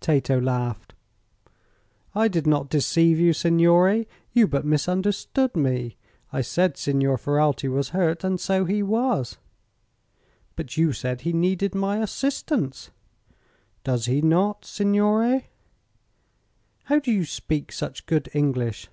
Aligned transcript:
Tato 0.00 0.40
laughed. 0.40 0.94
"I 2.14 2.26
did 2.26 2.46
not 2.46 2.70
deceive 2.70 3.18
you, 3.20 3.34
signore. 3.34 4.06
You 4.32 4.46
but 4.48 4.64
misunderstood 4.64 5.54
me. 5.54 5.98
I 6.32 6.40
said 6.40 6.78
Signor 6.78 7.18
Ferralti 7.18 7.68
was 7.68 7.90
hurt, 7.90 8.24
and 8.24 8.40
so 8.40 8.64
he 8.64 8.82
was." 8.82 9.36
"But 10.56 10.78
you 10.78 10.94
said 10.94 11.20
he 11.20 11.34
needed 11.34 11.74
my 11.74 11.98
assistance." 11.98 12.92
"Does 13.84 14.06
he 14.06 14.22
not, 14.22 14.64
signore?" 14.64 15.48
"How 16.84 16.98
do 16.98 17.12
you 17.12 17.26
speak 17.26 17.70
such 17.70 18.06
good 18.06 18.30
English?" 18.32 18.88